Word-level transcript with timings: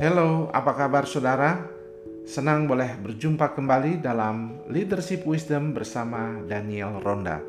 Halo, 0.00 0.48
apa 0.56 0.72
kabar 0.80 1.04
saudara? 1.04 1.60
Senang 2.24 2.64
boleh 2.64 2.96
berjumpa 3.04 3.52
kembali 3.52 4.00
dalam 4.00 4.64
Leadership 4.72 5.28
Wisdom 5.28 5.76
bersama 5.76 6.40
Daniel 6.48 7.04
Ronda. 7.04 7.44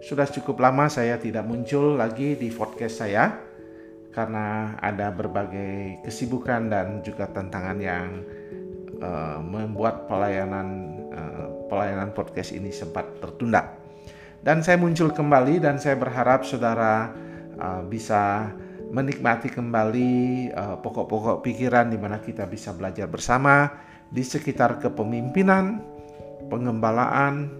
Sudah 0.00 0.24
cukup 0.32 0.64
lama 0.64 0.88
saya 0.88 1.20
tidak 1.20 1.44
muncul 1.44 2.00
lagi 2.00 2.40
di 2.40 2.48
podcast 2.48 3.04
saya 3.04 3.36
karena 4.16 4.80
ada 4.80 5.12
berbagai 5.12 6.00
kesibukan 6.08 6.72
dan 6.72 7.04
juga 7.04 7.28
tantangan 7.28 7.76
yang 7.76 8.24
uh, 9.04 9.36
membuat 9.44 10.08
pelayanan 10.08 10.68
uh, 11.12 11.68
pelayanan 11.68 12.16
podcast 12.16 12.56
ini 12.56 12.72
sempat 12.72 13.20
tertunda. 13.20 13.76
Dan 14.40 14.64
saya 14.64 14.80
muncul 14.80 15.12
kembali 15.12 15.60
dan 15.60 15.76
saya 15.76 16.00
berharap 16.00 16.48
saudara 16.48 17.12
uh, 17.60 17.84
bisa 17.84 18.56
menikmati 18.88 19.52
kembali 19.52 20.12
uh, 20.52 20.76
pokok-pokok 20.80 21.44
pikiran 21.44 21.92
di 21.92 21.98
mana 22.00 22.20
kita 22.24 22.48
bisa 22.48 22.72
belajar 22.72 23.04
bersama 23.04 23.68
di 24.08 24.24
sekitar 24.24 24.80
kepemimpinan, 24.80 25.84
pengembalaan, 26.48 27.52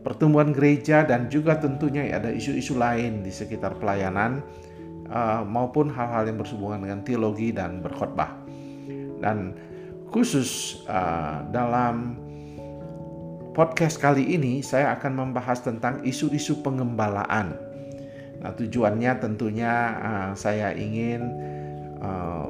pertumbuhan 0.00 0.56
gereja 0.56 1.04
dan 1.04 1.28
juga 1.28 1.60
tentunya 1.60 2.08
ada 2.08 2.32
isu-isu 2.32 2.80
lain 2.80 3.20
di 3.20 3.28
sekitar 3.28 3.76
pelayanan 3.76 4.40
uh, 5.12 5.44
maupun 5.44 5.92
hal-hal 5.92 6.24
yang 6.24 6.40
bersubungan 6.40 6.80
dengan 6.80 7.00
teologi 7.04 7.52
dan 7.52 7.84
berkhotbah. 7.84 8.32
Dan 9.20 9.52
khusus 10.08 10.80
uh, 10.88 11.44
dalam 11.52 12.16
podcast 13.52 14.00
kali 14.00 14.32
ini 14.32 14.64
saya 14.64 14.96
akan 14.96 15.28
membahas 15.28 15.60
tentang 15.60 16.00
isu-isu 16.06 16.64
pengembalaan 16.64 17.67
Nah, 18.38 18.54
tujuannya 18.54 19.12
tentunya 19.18 19.74
uh, 19.98 20.30
saya 20.38 20.70
ingin 20.74 21.20
uh, 21.98 22.46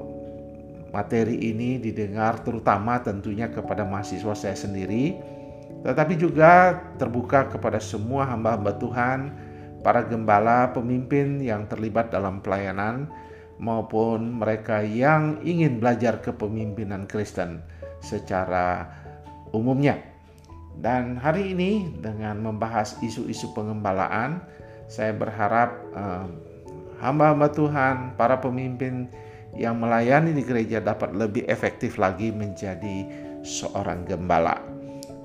materi 0.92 1.36
ini 1.36 1.80
didengar 1.80 2.45
terutama 2.45 3.00
tentunya 3.00 3.48
kepada 3.48 3.84
mahasiswa 3.84 4.33
saya 4.36 4.56
sendiri, 4.56 5.17
tetapi 5.84 6.17
juga 6.17 6.77
terbuka 6.97 7.48
kepada 7.48 7.80
semua 7.80 8.28
hamba-hamba 8.28 8.72
Tuhan, 8.77 9.20
para 9.80 10.05
gembala, 10.05 10.72
pemimpin 10.77 11.41
yang 11.41 11.64
terlibat 11.69 12.12
dalam 12.12 12.45
pelayanan, 12.45 13.08
maupun 13.58 14.39
mereka 14.39 14.80
yang 14.80 15.41
ingin 15.42 15.83
belajar 15.83 16.20
kepemimpinan 16.23 17.05
Kristen 17.11 17.61
secara 18.00 18.86
umumnya. 19.50 19.98
Dan 20.78 21.19
hari 21.19 21.58
ini 21.58 21.91
dengan 21.98 22.39
membahas 22.39 22.95
isu-isu 23.02 23.50
pengembalaan, 23.50 24.39
saya 24.89 25.12
berharap 25.12 25.70
uh, 25.92 26.27
hamba-hamba 26.98 27.53
Tuhan, 27.53 27.97
para 28.17 28.41
pemimpin 28.41 29.06
yang 29.55 29.77
melayani 29.77 30.33
di 30.33 30.42
gereja 30.42 30.80
dapat 30.80 31.12
lebih 31.12 31.45
efektif 31.47 32.00
lagi 32.00 32.33
menjadi 32.33 33.05
seorang 33.45 34.08
gembala. 34.08 34.58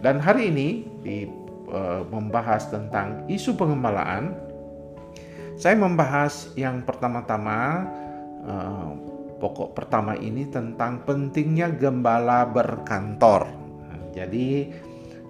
Dan 0.04 0.20
hari 0.20 0.52
ini 0.52 0.84
di 1.00 1.26
uh, 1.72 2.04
membahas 2.12 2.68
tentang 2.68 3.24
isu 3.32 3.56
pengembalaan, 3.56 4.36
saya 5.56 5.80
membahas 5.80 6.52
yang 6.60 6.84
pertama-tama 6.84 7.88
uh, 8.44 8.90
pokok 9.40 9.76
pertama 9.76 10.16
ini 10.20 10.48
tentang 10.52 11.04
pentingnya 11.08 11.72
gembala 11.72 12.48
berkantor. 12.48 13.48
jadi 14.14 14.70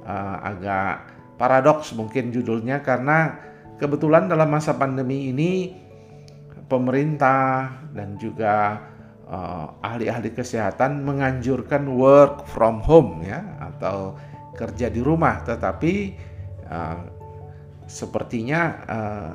uh, 0.03 0.37
agak 0.43 1.07
paradoks 1.39 1.95
mungkin 1.95 2.35
judulnya 2.35 2.83
karena 2.83 3.39
Kebetulan 3.83 4.31
dalam 4.31 4.47
masa 4.47 4.79
pandemi 4.79 5.27
ini 5.27 5.75
pemerintah 6.71 7.67
dan 7.91 8.15
juga 8.15 8.79
uh, 9.27 9.75
ahli-ahli 9.83 10.31
kesehatan 10.31 11.03
menganjurkan 11.03 11.91
work 11.91 12.47
from 12.47 12.79
home 12.79 13.27
ya 13.27 13.43
atau 13.59 14.15
kerja 14.55 14.87
di 14.87 15.03
rumah. 15.03 15.43
Tetapi 15.43 16.15
uh, 16.71 16.99
sepertinya 17.83 18.61
uh, 18.87 19.31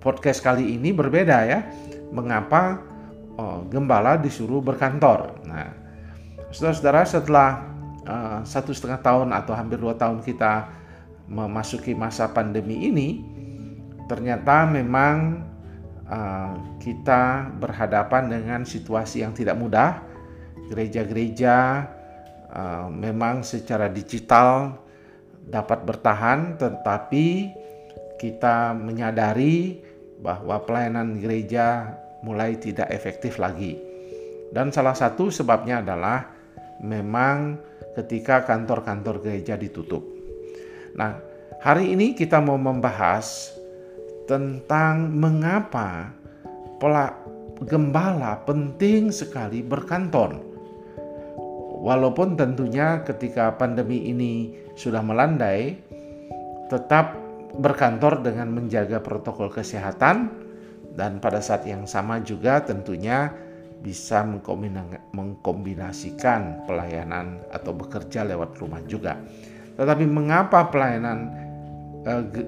podcast 0.00 0.40
kali 0.40 0.72
ini 0.80 0.96
berbeda 0.96 1.36
ya. 1.44 1.60
Mengapa 2.16 2.80
uh, 3.36 3.60
gembala 3.68 4.16
disuruh 4.16 4.64
berkantor? 4.64 5.36
Nah 5.44 5.68
saudara-saudara 6.48 7.04
setelah 7.04 7.48
uh, 8.08 8.40
satu 8.40 8.72
setengah 8.72 9.04
tahun 9.04 9.36
atau 9.36 9.52
hampir 9.52 9.76
dua 9.76 9.92
tahun 10.00 10.24
kita 10.24 10.64
memasuki 11.28 11.92
masa 11.92 12.32
pandemi 12.32 12.88
ini 12.88 13.35
ternyata 14.06 14.66
memang 14.66 15.42
uh, 16.06 16.78
kita 16.78 17.50
berhadapan 17.58 18.30
dengan 18.30 18.60
situasi 18.62 19.22
yang 19.26 19.34
tidak 19.34 19.58
mudah. 19.58 20.02
Gereja-gereja 20.66 21.86
uh, 22.50 22.88
memang 22.90 23.46
secara 23.46 23.86
digital 23.86 24.78
dapat 25.46 25.86
bertahan, 25.86 26.58
tetapi 26.58 27.54
kita 28.18 28.74
menyadari 28.74 29.78
bahwa 30.18 30.58
pelayanan 30.64 31.20
gereja 31.20 31.94
mulai 32.24 32.58
tidak 32.58 32.90
efektif 32.90 33.38
lagi. 33.38 33.78
Dan 34.50 34.74
salah 34.74 34.96
satu 34.96 35.28
sebabnya 35.30 35.84
adalah 35.84 36.32
memang 36.82 37.60
ketika 37.94 38.42
kantor-kantor 38.42 39.22
gereja 39.22 39.54
ditutup. 39.54 40.02
Nah, 40.96 41.20
hari 41.60 41.92
ini 41.92 42.16
kita 42.16 42.40
mau 42.40 42.56
membahas 42.56 43.52
tentang 44.26 45.10
mengapa 45.14 46.10
gembala 47.64 48.42
penting 48.44 49.08
sekali 49.14 49.62
berkantor. 49.64 50.36
Walaupun 51.80 52.34
tentunya 52.34 53.00
ketika 53.06 53.54
pandemi 53.54 54.10
ini 54.10 54.50
sudah 54.74 55.00
melandai, 55.00 55.78
tetap 56.66 57.14
berkantor 57.56 58.20
dengan 58.26 58.50
menjaga 58.50 58.98
protokol 59.00 59.48
kesehatan 59.48 60.28
dan 60.98 61.22
pada 61.22 61.38
saat 61.38 61.62
yang 61.64 61.86
sama 61.86 62.18
juga 62.20 62.58
tentunya 62.60 63.30
bisa 63.80 64.26
mengkombinasikan 65.14 66.66
pelayanan 66.66 67.38
atau 67.54 67.70
bekerja 67.70 68.26
lewat 68.26 68.58
rumah 68.58 68.82
juga. 68.88 69.14
Tetapi 69.76 70.08
mengapa 70.08 70.66
pelayanan 70.72 71.45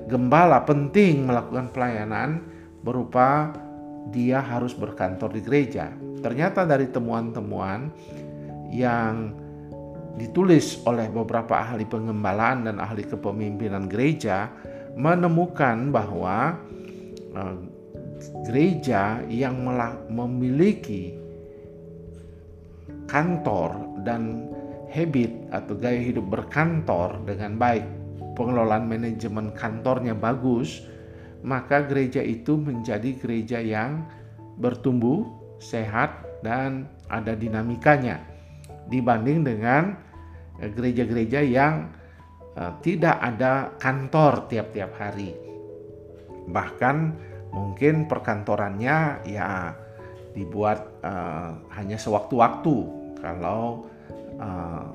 gembala 0.06 0.62
penting 0.62 1.26
melakukan 1.26 1.74
pelayanan 1.74 2.38
berupa 2.86 3.50
dia 4.14 4.38
harus 4.38 4.72
berkantor 4.72 5.34
di 5.34 5.42
gereja. 5.42 5.91
Ternyata 6.22 6.62
dari 6.62 6.86
temuan-temuan 6.88 7.91
yang 8.70 9.34
ditulis 10.18 10.82
oleh 10.86 11.10
beberapa 11.10 11.62
ahli 11.62 11.86
pengembalaan 11.86 12.66
dan 12.66 12.76
ahli 12.82 13.06
kepemimpinan 13.06 13.86
gereja 13.86 14.50
menemukan 14.98 15.94
bahwa 15.94 16.58
eh, 17.34 17.56
gereja 18.47 19.22
yang 19.30 19.62
memiliki 20.10 21.14
kantor 23.06 24.02
dan 24.02 24.50
habit 24.91 25.30
atau 25.54 25.74
gaya 25.78 26.00
hidup 26.02 26.26
berkantor 26.26 27.22
dengan 27.22 27.54
baik 27.60 27.97
pengelolaan 28.38 28.87
manajemen 28.87 29.50
kantornya 29.53 30.15
bagus, 30.15 30.87
maka 31.43 31.82
gereja 31.82 32.22
itu 32.22 32.54
menjadi 32.54 33.10
gereja 33.19 33.59
yang 33.59 34.06
bertumbuh, 34.62 35.26
sehat, 35.59 36.22
dan 36.47 36.87
ada 37.10 37.34
dinamikanya 37.34 38.22
dibanding 38.87 39.43
dengan 39.43 39.98
eh, 40.62 40.71
gereja-gereja 40.71 41.43
yang 41.44 41.91
uh, 42.59 42.72
tidak 42.82 43.16
ada 43.21 43.75
kantor 43.78 44.48
tiap-tiap 44.50 44.93
hari. 44.98 45.34
Bahkan 46.48 46.97
mungkin 47.53 48.09
perkantorannya 48.09 49.28
ya 49.28 49.72
dibuat 50.33 51.03
uh, 51.03 51.59
hanya 51.74 51.97
sewaktu-waktu 51.97 52.77
kalau 53.18 53.89
uh, 54.39 54.89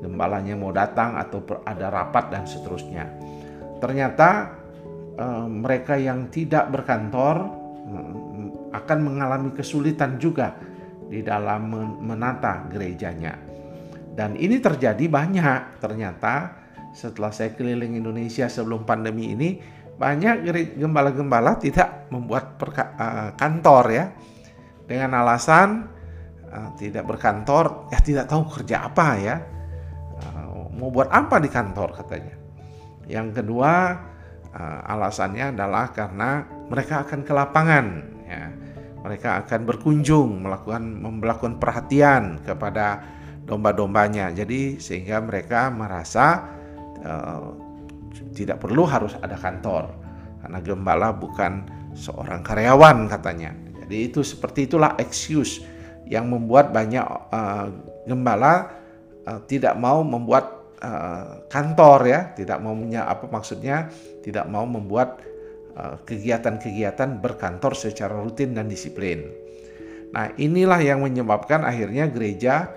gembalanya 0.00 0.54
mau 0.58 0.72
datang 0.74 1.16
atau 1.16 1.42
ada 1.64 1.88
rapat 1.88 2.32
dan 2.32 2.44
seterusnya. 2.44 3.04
Ternyata 3.80 4.28
eh, 5.16 5.46
mereka 5.48 5.96
yang 5.96 6.28
tidak 6.32 6.72
berkantor 6.72 7.36
mm, 7.86 8.72
akan 8.76 8.98
mengalami 9.00 9.50
kesulitan 9.56 10.20
juga 10.20 10.56
di 11.06 11.22
dalam 11.22 11.70
menata 12.02 12.66
gerejanya. 12.66 13.38
Dan 14.16 14.34
ini 14.34 14.58
terjadi 14.58 15.06
banyak 15.06 15.78
ternyata 15.78 16.64
setelah 16.96 17.28
saya 17.28 17.52
keliling 17.52 18.00
Indonesia 18.00 18.48
sebelum 18.48 18.88
pandemi 18.88 19.36
ini 19.36 19.60
banyak 19.96 20.44
gembala-gembala 20.76 21.56
tidak 21.60 22.08
membuat 22.12 22.56
uh, 22.60 23.32
kantor 23.36 23.84
ya 23.92 24.04
dengan 24.84 25.24
alasan 25.24 25.88
uh, 26.48 26.72
tidak 26.76 27.04
berkantor 27.04 27.88
ya 27.92 28.00
tidak 28.00 28.24
tahu 28.28 28.44
kerja 28.60 28.88
apa 28.88 29.06
ya 29.16 29.36
mau 30.76 30.92
buat 30.92 31.08
apa 31.08 31.40
di 31.40 31.48
kantor 31.48 31.96
katanya. 31.96 32.36
Yang 33.06 33.42
kedua 33.42 33.72
uh, 34.52 34.80
alasannya 34.92 35.56
adalah 35.56 35.92
karena 35.94 36.44
mereka 36.68 37.06
akan 37.06 37.20
ke 37.22 37.32
lapangan 37.32 37.86
ya. 38.26 38.44
mereka 39.06 39.38
akan 39.44 39.60
berkunjung 39.64 40.42
melakukan 40.42 40.82
melakukan 41.00 41.54
perhatian 41.62 42.42
kepada 42.42 43.00
domba-dombanya. 43.46 44.34
Jadi 44.34 44.82
sehingga 44.82 45.22
mereka 45.22 45.70
merasa 45.70 46.44
uh, 47.06 47.54
tidak 48.34 48.60
perlu 48.60 48.84
harus 48.84 49.14
ada 49.22 49.38
kantor 49.38 49.92
karena 50.42 50.58
gembala 50.60 51.08
bukan 51.14 51.64
seorang 51.96 52.42
karyawan 52.42 53.06
katanya. 53.08 53.54
Jadi 53.86 53.96
itu 54.10 54.20
seperti 54.26 54.66
itulah 54.66 54.98
excuse 54.98 55.62
yang 56.10 56.26
membuat 56.30 56.74
banyak 56.74 57.02
uh, 57.30 57.70
gembala 58.06 58.70
uh, 59.26 59.42
tidak 59.50 59.74
mau 59.76 60.00
membuat 60.06 60.74
uh, 60.80 61.44
kantor 61.50 62.00
ya, 62.06 62.20
tidak 62.38 62.62
mau 62.62 62.72
punya 62.72 63.04
apa 63.10 63.26
maksudnya 63.28 63.90
tidak 64.22 64.46
mau 64.48 64.64
membuat 64.64 65.22
kegiatan-kegiatan 66.08 67.20
berkantor 67.20 67.76
secara 67.76 68.16
rutin 68.16 68.56
dan 68.56 68.64
disiplin. 68.64 69.28
Nah, 70.08 70.32
inilah 70.40 70.80
yang 70.80 71.04
menyebabkan 71.04 71.68
akhirnya 71.68 72.08
gereja 72.08 72.72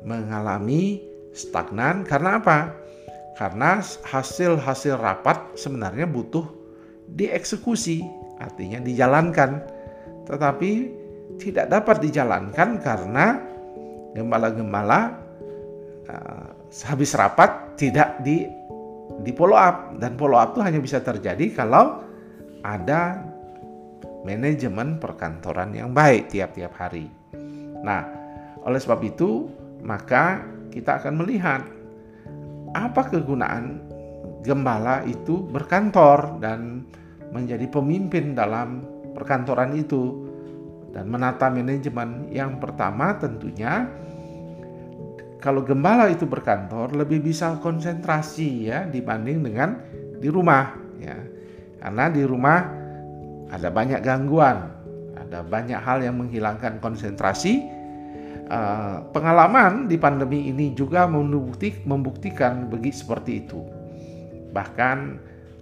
mengalami 0.00 1.04
stagnan 1.36 2.08
karena 2.08 2.40
apa? 2.40 2.72
Karena 3.36 3.84
hasil-hasil 3.84 4.96
rapat 4.96 5.60
sebenarnya 5.60 6.08
butuh 6.08 6.48
dieksekusi, 7.12 8.02
artinya 8.40 8.82
dijalankan. 8.82 9.62
Tetapi 10.26 10.70
tidak 11.38 11.70
dapat 11.70 12.02
dijalankan 12.02 12.82
karena 12.82 13.38
gembala-gembala 14.16 15.27
uh, 16.08 16.48
habis 16.88 17.14
rapat 17.14 17.76
tidak 17.76 18.20
di 18.24 18.48
di 19.24 19.32
follow 19.34 19.58
up 19.58 19.96
dan 19.98 20.14
follow 20.14 20.38
up 20.38 20.54
itu 20.54 20.60
hanya 20.62 20.80
bisa 20.80 21.02
terjadi 21.02 21.52
kalau 21.54 22.04
ada 22.62 23.22
manajemen 24.26 24.98
perkantoran 24.98 25.72
yang 25.72 25.94
baik 25.94 26.30
tiap-tiap 26.30 26.74
hari. 26.74 27.06
Nah, 27.82 28.02
oleh 28.66 28.80
sebab 28.80 29.00
itu 29.06 29.46
maka 29.82 30.42
kita 30.74 30.98
akan 30.98 31.14
melihat 31.22 31.62
apa 32.76 33.08
kegunaan 33.08 33.80
gembala 34.44 35.02
itu 35.08 35.40
berkantor 35.48 36.38
dan 36.42 36.84
menjadi 37.32 37.66
pemimpin 37.68 38.36
dalam 38.36 38.84
perkantoran 39.16 39.74
itu 39.74 40.28
dan 40.92 41.08
menata 41.08 41.48
manajemen. 41.48 42.28
Yang 42.32 42.58
pertama 42.60 43.16
tentunya 43.16 43.88
kalau 45.38 45.62
gembala 45.62 46.10
itu 46.10 46.26
berkantor 46.26 46.94
lebih 46.94 47.22
bisa 47.22 47.58
konsentrasi 47.62 48.70
ya 48.70 48.86
dibanding 48.86 49.38
dengan 49.42 49.78
di 50.18 50.28
rumah 50.30 50.74
ya. 50.98 51.18
Karena 51.78 52.10
di 52.10 52.22
rumah 52.26 52.58
ada 53.48 53.70
banyak 53.70 54.02
gangguan, 54.02 54.58
ada 55.14 55.46
banyak 55.46 55.78
hal 55.78 56.02
yang 56.02 56.18
menghilangkan 56.18 56.82
konsentrasi 56.82 57.78
Eh, 58.48 58.96
pengalaman 59.12 59.92
di 59.92 60.00
pandemi 60.00 60.48
ini 60.48 60.72
juga 60.72 61.04
membuktik, 61.04 61.84
membuktikan 61.84 62.72
begitu 62.72 63.04
seperti 63.04 63.44
itu. 63.44 63.60
Bahkan 64.56 64.98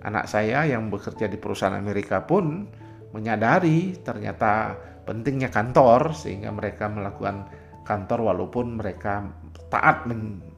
anak 0.07 0.31
saya 0.31 0.63
yang 0.71 0.87
bekerja 0.87 1.27
di 1.27 1.35
perusahaan 1.35 1.75
Amerika 1.75 2.23
pun 2.23 2.71
menyadari 3.11 3.99
ternyata 4.07 4.79
pentingnya 5.03 5.51
kantor 5.51 6.15
sehingga 6.15 6.55
mereka 6.55 6.87
melakukan 6.87 7.51
kantor 7.87 8.35
walaupun 8.35 8.83
mereka 8.83 9.31
taat 9.71 10.05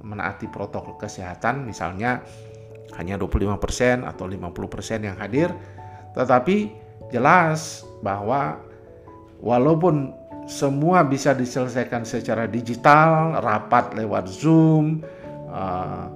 menaati 0.00 0.48
protokol 0.48 0.96
kesehatan 0.96 1.68
misalnya 1.68 2.24
hanya 2.96 3.20
25% 3.20 4.08
atau 4.08 4.24
50% 4.24 5.06
yang 5.06 5.16
hadir 5.20 5.52
tetapi 6.16 6.72
jelas 7.12 7.84
bahwa 8.00 8.58
walaupun 9.38 10.12
semua 10.48 11.04
bisa 11.04 11.36
diselesaikan 11.36 12.08
secara 12.08 12.48
digital, 12.48 13.36
rapat 13.44 13.92
lewat 13.92 14.24
Zoom, 14.32 15.04
uh, 15.52 16.08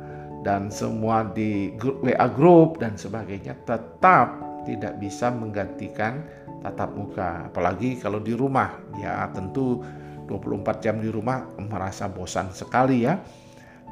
dan 0.43 0.73
semua 0.73 1.29
di 1.37 1.77
WA 1.79 2.27
group 2.33 2.81
dan 2.81 2.97
sebagainya, 2.97 3.55
tetap 3.69 4.41
tidak 4.65 4.97
bisa 4.99 5.29
menggantikan 5.29 6.25
tatap 6.65 6.97
muka. 6.97 7.53
Apalagi 7.53 8.01
kalau 8.01 8.19
di 8.25 8.33
rumah, 8.33 8.73
ya 8.97 9.29
tentu 9.37 9.85
24 10.33 10.81
jam 10.81 10.97
di 10.97 11.13
rumah 11.13 11.45
merasa 11.61 12.09
bosan 12.09 12.49
sekali 12.57 13.05
ya. 13.05 13.21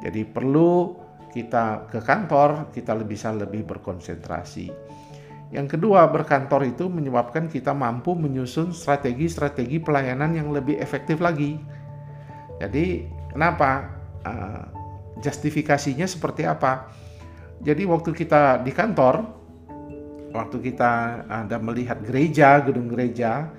Jadi 0.01 0.25
perlu 0.25 0.97
kita 1.29 1.87
ke 1.87 2.01
kantor, 2.01 2.73
kita 2.73 2.97
bisa 3.05 3.29
lebih 3.31 3.63
berkonsentrasi. 3.63 4.67
Yang 5.51 5.77
kedua, 5.77 6.07
berkantor 6.07 6.63
itu 6.63 6.87
menyebabkan 6.87 7.51
kita 7.51 7.75
mampu 7.75 8.15
menyusun 8.15 8.71
strategi-strategi 8.71 9.83
pelayanan 9.83 10.31
yang 10.31 10.49
lebih 10.51 10.79
efektif 10.79 11.19
lagi. 11.19 11.59
Jadi, 12.59 13.03
kenapa? 13.35 13.99
Uh, 14.21 14.63
justifikasinya 15.19 16.07
seperti 16.07 16.47
apa? 16.47 16.87
Jadi, 17.59 17.83
waktu 17.83 18.15
kita 18.15 18.63
di 18.63 18.71
kantor, 18.71 19.27
waktu 20.31 20.71
kita 20.71 20.91
ada 21.27 21.59
melihat 21.59 21.99
gereja, 21.99 22.63
gedung 22.63 22.87
gereja, 22.87 23.51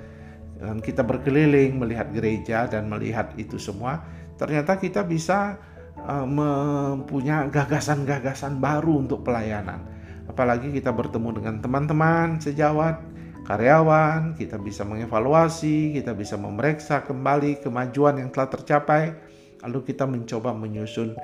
dan 0.62 0.78
kita 0.78 1.02
berkeliling 1.02 1.74
melihat 1.74 2.14
gereja 2.14 2.70
dan 2.70 2.86
melihat 2.86 3.34
itu 3.34 3.58
semua, 3.58 4.06
ternyata 4.38 4.78
kita 4.78 5.02
bisa 5.02 5.58
uh, 6.06 6.22
mempunyai 6.22 7.50
gagasan-gagasan 7.50 8.62
baru 8.62 9.02
untuk 9.02 9.26
pelayanan. 9.26 9.82
Apalagi 10.30 10.70
kita 10.70 10.94
bertemu 10.94 11.42
dengan 11.42 11.58
teman-teman 11.58 12.38
sejawat, 12.38 13.02
karyawan, 13.42 14.38
kita 14.38 14.54
bisa 14.62 14.86
mengevaluasi, 14.86 15.98
kita 15.98 16.14
bisa 16.14 16.38
memeriksa 16.38 17.02
kembali 17.02 17.58
kemajuan 17.58 18.22
yang 18.22 18.30
telah 18.30 18.46
tercapai, 18.46 19.18
lalu 19.66 19.82
kita 19.82 20.06
mencoba 20.06 20.54
menyusun 20.54 21.18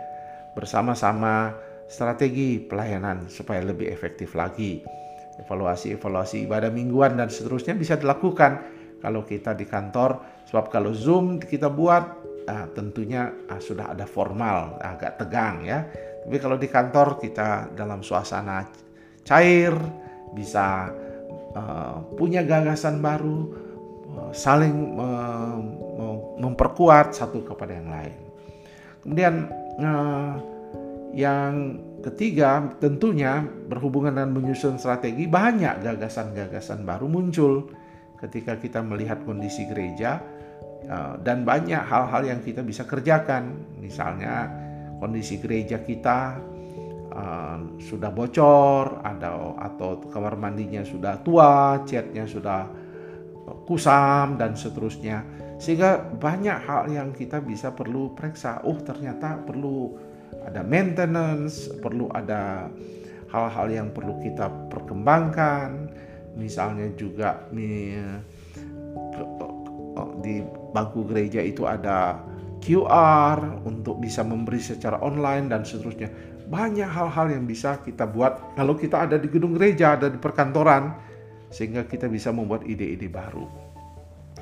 bersama-sama 0.58 1.54
strategi 1.86 2.58
pelayanan 2.58 3.30
supaya 3.30 3.62
lebih 3.62 3.86
efektif 3.86 4.34
lagi. 4.34 4.82
Evaluasi-evaluasi 5.38 6.50
ibadah 6.50 6.74
mingguan 6.74 7.14
dan 7.14 7.30
seterusnya 7.30 7.78
bisa 7.78 7.94
dilakukan 7.94 8.77
kalau 8.98 9.22
kita 9.22 9.54
di 9.54 9.64
kantor, 9.64 10.42
sebab 10.48 10.70
kalau 10.70 10.90
Zoom 10.90 11.38
kita 11.38 11.70
buat 11.70 12.04
nah, 12.46 12.66
tentunya 12.74 13.30
ah, 13.46 13.62
sudah 13.62 13.94
ada 13.94 14.04
formal, 14.08 14.78
agak 14.82 15.22
tegang 15.22 15.62
ya. 15.62 15.86
Tapi 16.24 16.36
kalau 16.42 16.56
di 16.60 16.68
kantor 16.68 17.16
kita 17.16 17.72
dalam 17.72 18.04
suasana 18.04 18.66
cair, 19.24 19.72
bisa 20.36 20.92
uh, 21.56 22.04
punya 22.20 22.44
gagasan 22.44 23.00
baru, 23.00 23.48
uh, 24.12 24.30
saling 24.36 24.76
uh, 25.00 25.56
memperkuat 26.36 27.16
satu 27.16 27.48
kepada 27.48 27.72
yang 27.80 27.88
lain. 27.88 28.16
Kemudian 29.00 29.34
uh, 29.80 30.36
yang 31.16 31.80
ketiga 32.04 32.76
tentunya 32.78 33.40
berhubungan 33.42 34.14
dengan 34.14 34.36
menyusun 34.36 34.76
strategi 34.76 35.24
banyak 35.24 35.80
gagasan-gagasan 35.82 36.84
baru 36.84 37.08
muncul 37.08 37.72
ketika 38.18 38.58
kita 38.58 38.82
melihat 38.82 39.22
kondisi 39.22 39.66
gereja 39.70 40.22
uh, 40.90 41.14
dan 41.22 41.46
banyak 41.46 41.80
hal-hal 41.80 42.22
yang 42.26 42.40
kita 42.42 42.62
bisa 42.66 42.84
kerjakan 42.84 43.54
misalnya 43.78 44.50
kondisi 44.98 45.38
gereja 45.38 45.80
kita 45.82 46.42
uh, 47.14 47.58
sudah 47.78 48.10
bocor 48.10 49.00
ada 49.06 49.54
atau 49.58 50.02
kamar 50.10 50.34
mandinya 50.34 50.82
sudah 50.82 51.22
tua, 51.22 51.82
catnya 51.86 52.26
sudah 52.26 52.68
kusam 53.64 54.36
dan 54.36 54.54
seterusnya. 54.54 55.24
Sehingga 55.58 55.98
banyak 55.98 56.58
hal 56.68 56.82
yang 56.92 57.10
kita 57.10 57.42
bisa 57.42 57.74
perlu 57.74 58.14
periksa. 58.14 58.62
Oh, 58.62 58.78
ternyata 58.78 59.40
perlu 59.42 59.98
ada 60.44 60.62
maintenance, 60.62 61.66
perlu 61.82 62.06
ada 62.14 62.70
hal-hal 63.32 63.66
yang 63.68 63.88
perlu 63.90 64.20
kita 64.22 64.70
perkembangkan. 64.70 65.87
Misalnya 66.38 66.94
juga 66.94 67.44
di 70.22 70.34
bangku 70.72 71.02
gereja 71.10 71.42
itu 71.42 71.66
ada 71.66 72.22
QR 72.62 73.62
untuk 73.66 73.98
bisa 73.98 74.22
memberi 74.22 74.62
secara 74.62 75.02
online 75.02 75.50
dan 75.50 75.62
seterusnya 75.66 76.10
banyak 76.48 76.88
hal-hal 76.88 77.28
yang 77.28 77.44
bisa 77.44 77.76
kita 77.84 78.08
buat 78.08 78.56
kalau 78.56 78.72
kita 78.72 79.04
ada 79.04 79.20
di 79.20 79.28
gedung 79.28 79.52
gereja, 79.52 80.00
ada 80.00 80.08
di 80.08 80.16
perkantoran, 80.16 80.96
sehingga 81.52 81.84
kita 81.84 82.08
bisa 82.08 82.32
membuat 82.32 82.64
ide-ide 82.64 83.04
baru. 83.12 83.44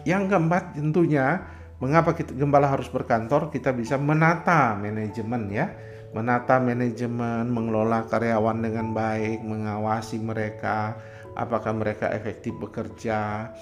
Yang 0.07 0.31
keempat 0.31 0.79
tentunya, 0.79 1.43
mengapa 1.83 2.15
kita 2.15 2.31
gembala 2.39 2.71
harus 2.71 2.87
berkantor? 2.87 3.51
Kita 3.51 3.75
bisa 3.75 3.99
menata 3.99 4.79
manajemen 4.79 5.51
ya, 5.51 5.67
menata 6.15 6.63
manajemen, 6.63 7.51
mengelola 7.51 8.07
karyawan 8.07 8.63
dengan 8.63 8.95
baik, 8.95 9.43
mengawasi 9.43 10.23
mereka, 10.23 10.95
apakah 11.37 11.77
mereka 11.77 12.11
efektif 12.11 12.57
bekerja, 12.57 13.53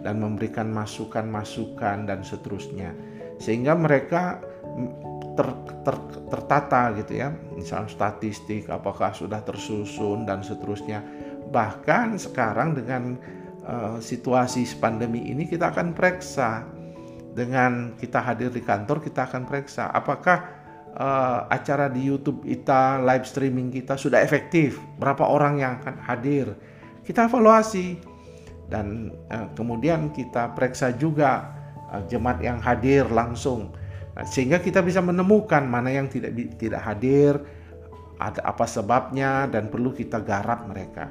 dan 0.00 0.22
memberikan 0.22 0.70
masukan-masukan 0.70 2.06
dan 2.06 2.22
seterusnya, 2.22 2.94
sehingga 3.42 3.74
mereka 3.74 4.38
ter, 5.34 5.48
ter, 5.82 5.96
tertata 6.30 6.94
gitu 6.98 7.12
ya. 7.18 7.34
Misalnya 7.54 7.90
statistik 7.90 8.70
apakah 8.70 9.14
sudah 9.14 9.42
tersusun 9.42 10.26
dan 10.26 10.42
seterusnya. 10.42 11.02
Bahkan 11.50 12.18
sekarang 12.18 12.74
dengan 12.74 13.18
uh, 13.66 13.98
situasi 13.98 14.66
pandemi 14.78 15.30
ini 15.30 15.46
kita 15.46 15.70
akan 15.74 15.92
periksa. 15.94 16.66
Dengan 17.34 17.98
kita 17.98 18.22
hadir 18.22 18.54
di 18.54 18.62
kantor 18.62 19.02
kita 19.02 19.26
akan 19.26 19.42
periksa 19.42 19.90
apakah 19.90 20.38
uh, 20.94 21.50
acara 21.50 21.90
di 21.90 22.06
YouTube 22.06 22.46
kita 22.46 23.02
live 23.02 23.26
streaming 23.26 23.74
kita 23.74 23.98
sudah 23.98 24.22
efektif. 24.22 24.78
Berapa 25.02 25.26
orang 25.26 25.58
yang 25.58 25.82
akan 25.82 25.98
hadir 25.98 26.54
kita 27.04 27.28
evaluasi 27.28 28.00
dan 28.68 29.12
uh, 29.28 29.48
kemudian 29.52 30.10
kita 30.10 30.56
periksa 30.56 30.96
juga 30.96 31.52
uh, 31.92 32.02
jemaat 32.08 32.40
yang 32.40 32.58
hadir 32.58 33.04
langsung 33.12 33.70
nah, 34.16 34.24
sehingga 34.24 34.58
kita 34.58 34.80
bisa 34.80 35.04
menemukan 35.04 35.62
mana 35.68 35.92
yang 35.92 36.08
tidak 36.08 36.32
tidak 36.56 36.80
hadir 36.80 37.38
ada 38.18 38.40
apa 38.46 38.64
sebabnya 38.64 39.50
dan 39.50 39.68
perlu 39.68 39.90
kita 39.90 40.22
garap 40.22 40.70
mereka. 40.70 41.10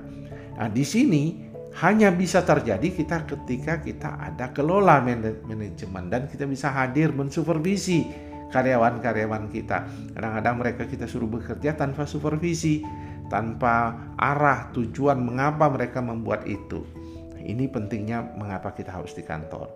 Nah, 0.56 0.70
di 0.72 0.86
sini 0.88 1.52
hanya 1.82 2.14
bisa 2.14 2.46
terjadi 2.46 2.86
kita 2.94 3.26
ketika 3.26 3.82
kita 3.82 4.10
ada 4.22 4.54
kelola 4.54 5.02
manajemen 5.02 6.06
dan 6.08 6.30
kita 6.30 6.46
bisa 6.46 6.70
hadir 6.70 7.10
mensupervisi 7.10 8.06
karyawan-karyawan 8.54 9.50
kita. 9.50 9.90
Kadang-kadang 10.14 10.56
mereka 10.62 10.84
kita 10.86 11.10
suruh 11.10 11.26
bekerja 11.26 11.74
tanpa 11.74 12.06
supervisi, 12.06 12.86
tanpa 13.32 13.96
arah 14.20 14.72
tujuan 14.76 15.20
mengapa 15.20 15.70
mereka 15.72 16.00
membuat 16.00 16.48
itu. 16.48 16.84
Ini 17.44 17.68
pentingnya 17.68 18.24
mengapa 18.40 18.72
kita 18.72 18.96
harus 18.96 19.12
di 19.12 19.24
kantor. 19.24 19.68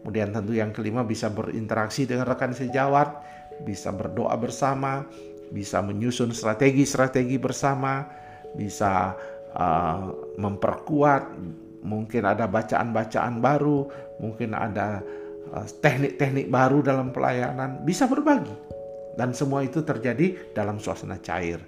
Kemudian 0.00 0.32
tentu 0.32 0.52
yang 0.56 0.72
kelima 0.72 1.04
bisa 1.04 1.28
berinteraksi 1.28 2.08
dengan 2.08 2.28
rekan 2.28 2.52
sejawat, 2.56 3.20
bisa 3.64 3.92
berdoa 3.92 4.32
bersama, 4.36 5.04
bisa 5.52 5.84
menyusun 5.84 6.32
strategi-strategi 6.32 7.36
bersama, 7.36 8.08
bisa 8.56 9.12
uh, 9.52 10.08
memperkuat, 10.40 11.36
mungkin 11.84 12.22
ada 12.24 12.48
bacaan-bacaan 12.48 13.44
baru, 13.44 13.88
mungkin 14.20 14.56
ada 14.56 15.04
uh, 15.52 15.66
teknik-teknik 15.68 16.48
uh, 16.48 16.52
baru 16.52 16.78
dalam 16.80 17.12
pelayanan, 17.12 17.84
bisa 17.84 18.08
berbagi. 18.08 18.69
Dan 19.18 19.34
semua 19.34 19.66
itu 19.66 19.82
terjadi 19.82 20.54
dalam 20.54 20.78
suasana 20.78 21.18
cair. 21.18 21.58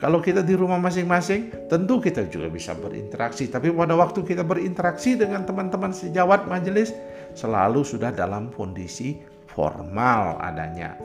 Kalau 0.00 0.24
kita 0.24 0.40
di 0.40 0.56
rumah 0.56 0.80
masing-masing, 0.80 1.68
tentu 1.68 2.00
kita 2.00 2.24
juga 2.32 2.48
bisa 2.48 2.72
berinteraksi. 2.72 3.52
Tapi 3.52 3.68
pada 3.68 3.92
waktu 3.96 4.24
kita 4.24 4.40
berinteraksi 4.40 5.16
dengan 5.16 5.44
teman-teman 5.44 5.92
sejawat 5.92 6.48
majelis, 6.48 6.96
selalu 7.36 7.84
sudah 7.84 8.08
dalam 8.08 8.48
kondisi 8.56 9.20
formal 9.50 10.40
adanya 10.40 10.96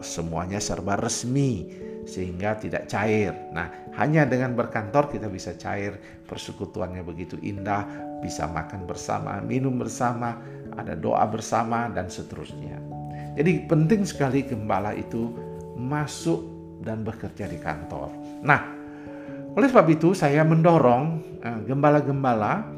semuanya 0.00 0.62
serba 0.62 0.94
resmi 0.98 1.70
sehingga 2.06 2.54
tidak 2.58 2.86
cair. 2.86 3.32
Nah, 3.50 3.70
hanya 3.96 4.28
dengan 4.28 4.54
berkantor 4.54 5.10
kita 5.10 5.26
bisa 5.26 5.56
cair, 5.56 5.96
persekutuannya 6.28 7.02
begitu 7.02 7.40
indah, 7.40 7.86
bisa 8.20 8.46
makan 8.46 8.84
bersama, 8.84 9.40
minum 9.40 9.74
bersama, 9.80 10.38
ada 10.76 10.94
doa 10.94 11.24
bersama 11.26 11.88
dan 11.90 12.06
seterusnya. 12.10 12.93
Jadi 13.34 13.66
penting 13.66 14.06
sekali 14.06 14.46
gembala 14.46 14.94
itu 14.94 15.30
masuk 15.74 16.40
dan 16.86 17.02
bekerja 17.02 17.50
di 17.50 17.58
kantor. 17.58 18.10
Nah, 18.46 18.62
oleh 19.54 19.66
sebab 19.70 19.86
itu 19.90 20.14
saya 20.14 20.42
mendorong 20.46 21.04
eh, 21.42 21.60
gembala-gembala 21.66 22.74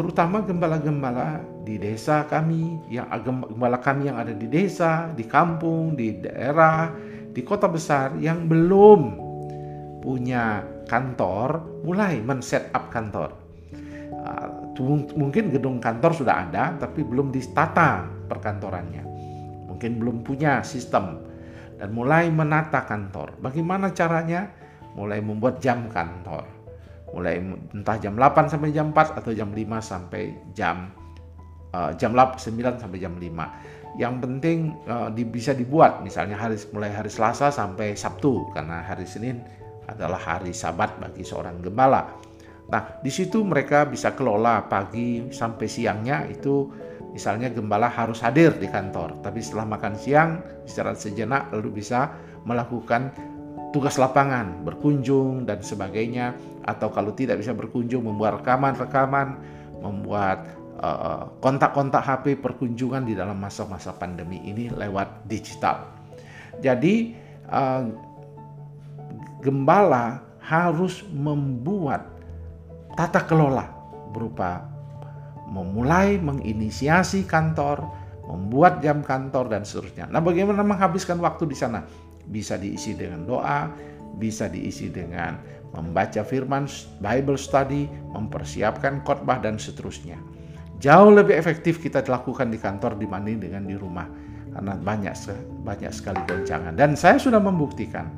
terutama 0.00 0.40
gembala-gembala 0.40 1.44
di 1.60 1.76
desa 1.76 2.24
kami, 2.24 2.80
yang 2.88 3.04
gembala 3.20 3.76
kami 3.76 4.08
yang 4.08 4.16
ada 4.16 4.32
di 4.32 4.48
desa, 4.48 5.12
di 5.12 5.28
kampung, 5.28 5.92
di 5.92 6.16
daerah, 6.24 6.88
di 7.30 7.44
kota 7.44 7.68
besar 7.68 8.16
yang 8.16 8.48
belum 8.48 9.28
punya 10.00 10.64
kantor, 10.88 11.84
mulai 11.84 12.16
men-set 12.24 12.72
up 12.72 12.88
kantor. 12.88 13.36
Uh, 14.24 14.72
mungkin 15.20 15.52
gedung 15.52 15.76
kantor 15.76 16.16
sudah 16.16 16.48
ada, 16.48 16.72
tapi 16.80 17.04
belum 17.04 17.28
ditata 17.28 18.08
perkantorannya. 18.24 19.09
Mungkin 19.80 19.96
belum 19.96 20.16
punya 20.20 20.60
sistem 20.60 21.24
dan 21.80 21.96
mulai 21.96 22.28
menata 22.28 22.84
kantor. 22.84 23.40
Bagaimana 23.40 23.96
caranya? 23.96 24.52
Mulai 24.92 25.24
membuat 25.24 25.64
jam 25.64 25.88
kantor 25.88 26.60
mulai 27.10 27.42
entah 27.74 27.96
jam 27.98 28.14
8 28.14 28.50
sampai 28.50 28.70
jam 28.70 28.94
4 28.94 29.18
atau 29.18 29.32
jam 29.34 29.50
5 29.50 29.66
sampai 29.82 30.22
jam 30.54 30.90
uh, 31.74 31.90
jam 31.98 32.14
9 32.14 32.38
sampai 32.78 32.98
jam 32.98 33.14
5. 33.18 33.98
Yang 33.98 34.14
penting 34.22 34.58
uh, 34.86 35.10
di, 35.10 35.26
bisa 35.26 35.50
dibuat 35.50 36.06
misalnya 36.06 36.38
hari 36.38 36.56
mulai 36.70 36.94
hari 36.94 37.10
Selasa 37.10 37.50
sampai 37.50 37.98
Sabtu 37.98 38.54
karena 38.54 38.86
hari 38.86 39.06
Senin 39.06 39.42
adalah 39.90 40.22
hari 40.22 40.54
Sabat 40.54 41.02
bagi 41.02 41.26
seorang 41.26 41.58
gembala. 41.58 42.06
Nah, 42.70 43.02
di 43.02 43.10
situ 43.10 43.42
mereka 43.42 43.82
bisa 43.82 44.14
kelola 44.14 44.70
pagi 44.70 45.26
sampai 45.34 45.66
siangnya 45.66 46.22
itu 46.30 46.70
misalnya 47.10 47.50
gembala 47.50 47.90
harus 47.90 48.22
hadir 48.22 48.54
di 48.56 48.70
kantor, 48.70 49.18
tapi 49.20 49.42
setelah 49.42 49.66
makan 49.66 49.94
siang 49.98 50.30
istirahat 50.62 50.98
sejenak 50.98 51.50
lalu 51.50 51.82
bisa 51.82 52.14
melakukan 52.46 53.10
tugas 53.70 53.98
lapangan, 53.98 54.62
berkunjung 54.66 55.46
dan 55.46 55.62
sebagainya 55.62 56.34
atau 56.66 56.90
kalau 56.90 57.14
tidak 57.14 57.42
bisa 57.42 57.54
berkunjung 57.54 58.02
membuat 58.02 58.42
rekaman-rekaman, 58.42 59.38
membuat 59.82 60.46
eh, 60.78 61.24
kontak-kontak 61.42 62.02
uh, 62.02 62.08
HP 62.14 62.38
perkunjungan 62.38 63.06
di 63.06 63.14
dalam 63.18 63.38
masa-masa 63.38 63.94
pandemi 63.94 64.42
ini 64.46 64.70
lewat 64.70 65.26
digital. 65.26 65.86
Jadi 66.60 67.16
uh, 67.48 67.82
gembala 69.40 70.20
harus 70.44 71.00
membuat 71.08 72.04
tata 72.98 73.22
kelola 73.24 73.70
berupa 74.12 74.69
memulai 75.50 76.16
menginisiasi 76.22 77.26
kantor, 77.26 77.82
membuat 78.30 78.78
jam 78.80 79.02
kantor 79.02 79.50
dan 79.50 79.66
seterusnya. 79.66 80.06
Nah, 80.06 80.22
bagaimana 80.22 80.62
menghabiskan 80.62 81.18
waktu 81.18 81.50
di 81.50 81.58
sana? 81.58 81.82
bisa 82.30 82.54
diisi 82.54 82.94
dengan 82.94 83.26
doa, 83.26 83.66
bisa 84.16 84.46
diisi 84.46 84.88
dengan 84.88 85.36
membaca 85.74 86.22
firman, 86.22 86.70
Bible 87.02 87.38
study, 87.38 87.90
mempersiapkan 88.14 89.02
khotbah 89.02 89.42
dan 89.42 89.58
seterusnya. 89.58 90.16
Jauh 90.80 91.12
lebih 91.12 91.36
efektif 91.36 91.82
kita 91.82 92.00
lakukan 92.06 92.48
di 92.48 92.56
kantor 92.56 92.96
dibanding 92.96 93.42
dengan 93.42 93.68
di 93.68 93.76
rumah 93.76 94.08
karena 94.50 94.74
banyak 94.80 95.14
banyak 95.62 95.92
sekali 95.94 96.18
goncangan 96.26 96.74
dan 96.74 96.98
saya 96.98 97.22
sudah 97.22 97.38
membuktikan 97.38 98.10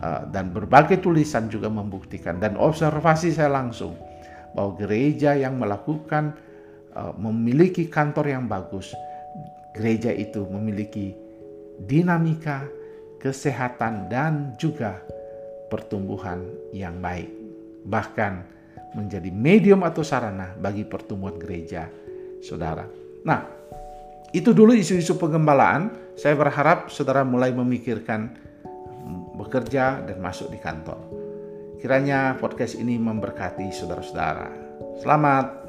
uh, 0.00 0.24
dan 0.32 0.54
berbagai 0.54 1.04
tulisan 1.04 1.52
juga 1.52 1.68
membuktikan 1.68 2.40
dan 2.40 2.56
observasi 2.56 3.34
saya 3.34 3.52
langsung 3.52 3.92
bahwa 4.56 4.78
gereja 4.80 5.36
yang 5.36 5.60
melakukan 5.60 6.32
memiliki 7.18 7.86
kantor 7.86 8.34
yang 8.34 8.44
bagus 8.50 8.90
gereja 9.74 10.10
itu 10.10 10.42
memiliki 10.50 11.14
dinamika 11.86 12.66
kesehatan, 13.20 14.08
dan 14.08 14.56
juga 14.56 14.98
pertumbuhan 15.68 16.40
yang 16.72 16.98
baik. 16.98 17.28
Bahkan 17.84 18.32
menjadi 18.96 19.28
medium 19.30 19.84
atau 19.84 20.00
sarana 20.00 20.56
bagi 20.56 20.82
pertumbuhan 20.88 21.36
gereja, 21.36 21.86
saudara. 22.42 22.88
Nah, 23.22 23.44
itu 24.32 24.50
dulu 24.50 24.72
isu-isu 24.72 25.20
pengembalaan. 25.20 26.16
Saya 26.16 26.34
berharap 26.34 26.88
saudara 26.88 27.22
mulai 27.22 27.52
memikirkan 27.52 28.34
bekerja 29.36 30.04
dan 30.04 30.18
masuk 30.18 30.48
di 30.52 30.58
kantor. 30.58 30.98
Kiranya 31.80 32.36
podcast 32.36 32.76
ini 32.76 33.00
memberkati 33.00 33.72
saudara-saudara. 33.72 34.52
Selamat 35.00 35.59